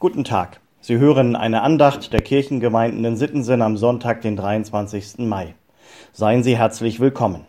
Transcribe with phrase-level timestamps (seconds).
[0.00, 0.60] Guten Tag.
[0.80, 5.18] Sie hören eine Andacht der Kirchengemeinden in Sittensen am Sonntag, den 23.
[5.18, 5.54] Mai.
[6.12, 7.46] Seien Sie herzlich willkommen.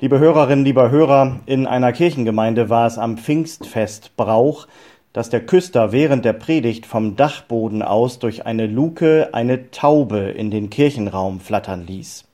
[0.00, 4.68] Liebe Hörerinnen, lieber Hörer, in einer Kirchengemeinde war es am Pfingstfest Brauch,
[5.12, 10.52] dass der Küster während der Predigt vom Dachboden aus durch eine Luke eine Taube in
[10.52, 12.24] den Kirchenraum flattern ließ.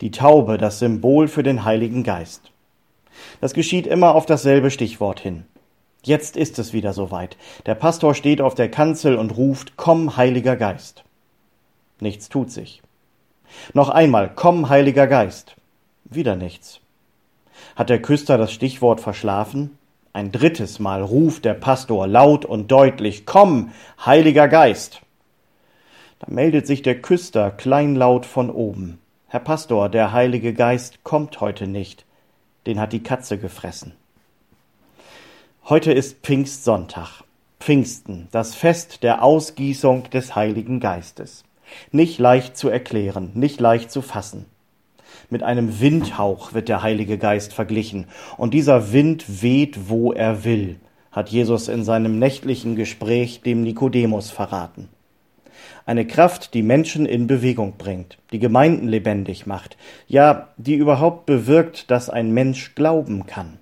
[0.00, 2.50] Die Taube, das Symbol für den Heiligen Geist.
[3.42, 5.44] Das geschieht immer auf dasselbe Stichwort hin.
[6.04, 7.38] Jetzt ist es wieder soweit.
[7.64, 11.02] Der Pastor steht auf der Kanzel und ruft, Komm, Heiliger Geist.
[11.98, 12.82] Nichts tut sich.
[13.72, 15.56] Noch einmal, Komm, Heiliger Geist.
[16.04, 16.80] Wieder nichts.
[17.74, 19.78] Hat der Küster das Stichwort verschlafen?
[20.12, 23.72] Ein drittes Mal ruft der Pastor laut und deutlich, Komm,
[24.04, 25.00] Heiliger Geist.
[26.18, 28.98] Da meldet sich der Küster kleinlaut von oben.
[29.28, 32.04] Herr Pastor, der Heilige Geist kommt heute nicht.
[32.66, 33.94] Den hat die Katze gefressen.
[35.66, 37.24] Heute ist Pfingstsonntag,
[37.58, 41.44] Pfingsten, das Fest der Ausgießung des Heiligen Geistes.
[41.90, 44.44] Nicht leicht zu erklären, nicht leicht zu fassen.
[45.30, 50.80] Mit einem Windhauch wird der Heilige Geist verglichen, und dieser Wind weht, wo er will,
[51.10, 54.90] hat Jesus in seinem nächtlichen Gespräch dem Nikodemus verraten.
[55.86, 61.90] Eine Kraft, die Menschen in Bewegung bringt, die Gemeinden lebendig macht, ja, die überhaupt bewirkt,
[61.90, 63.60] dass ein Mensch glauben kann.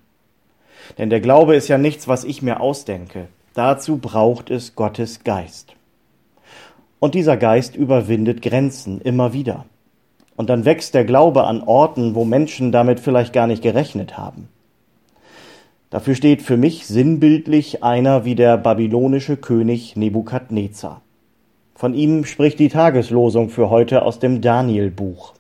[0.99, 3.29] Denn der Glaube ist ja nichts, was ich mir ausdenke.
[3.55, 5.75] Dazu braucht es Gottes Geist.
[7.01, 9.67] Und dieser Geist überwindet Grenzen immer wieder.
[10.37, 14.49] Und dann wächst der Glaube an Orten, wo Menschen damit vielleicht gar nicht gerechnet haben.
[15.91, 21.03] Dafür steht für mich sinnbildlich einer wie der babylonische König Nebukadnezar.
[21.75, 25.35] Von ihm spricht die Tageslosung für heute aus dem Daniel-Buch.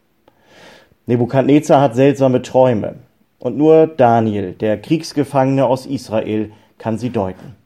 [1.06, 2.97] Nebukadnezar hat seltsame Träume.
[3.43, 7.57] Und nur Daniel, der Kriegsgefangene aus Israel, kann sie deuten.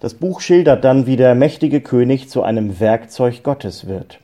[0.00, 4.18] Das Buch schildert dann, wie der mächtige König zu einem Werkzeug Gottes wird.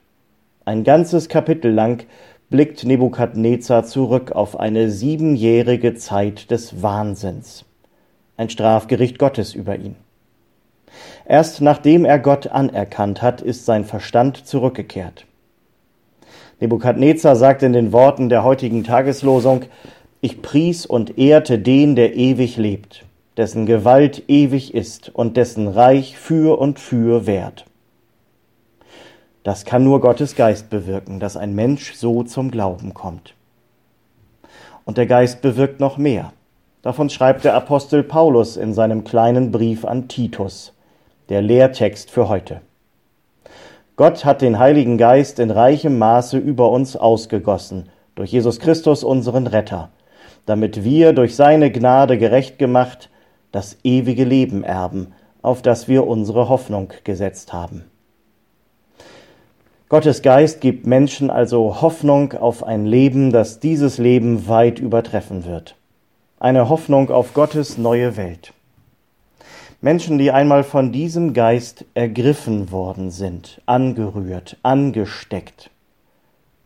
[0.65, 2.07] Ein ganzes Kapitel lang
[2.51, 7.65] blickt Nebukadnezar zurück auf eine siebenjährige Zeit des Wahnsinns.
[8.37, 9.95] Ein Strafgericht Gottes über ihn.
[11.25, 15.25] Erst nachdem er Gott anerkannt hat, ist sein Verstand zurückgekehrt.
[16.59, 19.67] Nebukadnezar sagt in den Worten der heutigen Tageslosung,
[20.23, 23.05] ich pries und ehrte den, der ewig lebt,
[23.37, 27.67] dessen Gewalt ewig ist und dessen Reich für und für währt.
[29.43, 33.35] Das kann nur Gottes Geist bewirken, dass ein Mensch so zum Glauben kommt.
[34.85, 36.33] Und der Geist bewirkt noch mehr.
[36.83, 40.73] Davon schreibt der Apostel Paulus in seinem kleinen Brief an Titus,
[41.31, 42.61] der Lehrtext für heute.
[43.97, 49.49] Gott hat den Heiligen Geist in reichem Maße über uns ausgegossen, durch Jesus Christus unseren
[49.49, 49.91] Retter,
[50.47, 53.09] damit wir durch seine Gnade gerecht gemacht
[53.53, 57.85] das ewige Leben erben, auf das wir unsere Hoffnung gesetzt haben.
[59.89, 65.77] Gottes Geist gibt Menschen also Hoffnung auf ein Leben, das dieses Leben weit übertreffen wird.
[66.41, 68.55] Eine Hoffnung auf Gottes neue Welt.
[69.83, 75.71] Menschen, die einmal von diesem Geist ergriffen worden sind, angerührt, angesteckt,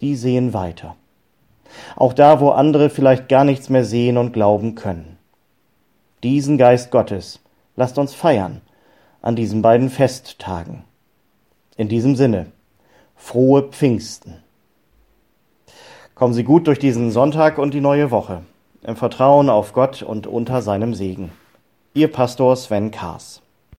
[0.00, 0.94] die sehen weiter.
[1.96, 5.18] Auch da, wo andere vielleicht gar nichts mehr sehen und glauben können.
[6.22, 7.40] Diesen Geist Gottes
[7.76, 8.60] lasst uns feiern
[9.22, 10.84] an diesen beiden Festtagen.
[11.76, 12.46] In diesem Sinne,
[13.16, 14.42] frohe Pfingsten.
[16.14, 18.42] Kommen Sie gut durch diesen Sonntag und die neue Woche,
[18.82, 21.32] im Vertrauen auf Gott und unter seinem Segen.
[21.92, 23.42] Ihr Pastor Sven Kaas.